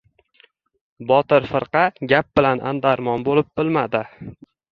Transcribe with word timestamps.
Botir 1.11 1.45
firqa 1.51 1.83
gap 2.13 2.31
bilan 2.41 2.63
andarmon 2.71 3.27
bo‘lib 3.29 3.51
bilmadi. 3.61 4.05